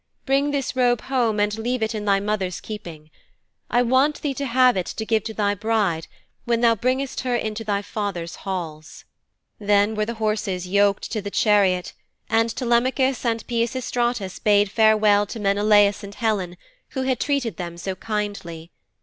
'Bring 0.25 0.49
this 0.49 0.75
robe 0.75 1.01
home 1.01 1.39
and 1.39 1.55
leave 1.59 1.83
it 1.83 1.93
in 1.93 2.05
thy 2.05 2.19
mother's 2.19 2.59
keeping. 2.59 3.11
I 3.69 3.83
want 3.83 4.23
thee 4.23 4.33
to 4.33 4.47
have 4.47 4.75
it 4.75 4.87
to 4.87 5.05
give 5.05 5.23
to 5.25 5.33
thy 5.35 5.53
bride 5.53 6.07
when 6.45 6.61
thou 6.61 6.73
bringest 6.73 7.19
her 7.19 7.35
into 7.35 7.63
thy 7.63 7.83
father's 7.83 8.37
halls.' 8.37 9.05
Then 9.59 9.93
were 9.93 10.07
the 10.07 10.15
horses 10.15 10.67
yoked 10.67 11.11
to 11.11 11.21
the 11.21 11.29
chariot 11.29 11.93
and 12.31 12.49
Telemachus 12.49 13.23
and 13.23 13.45
Peisistratus 13.45 14.39
bade 14.39 14.71
farewell 14.71 15.27
to 15.27 15.39
Menelaus 15.39 16.03
and 16.03 16.15
Helen 16.15 16.57
who 16.93 17.03
had 17.03 17.19
treated 17.19 17.57
them 17.57 17.77
so 17.77 17.93
kindly. 17.93 18.71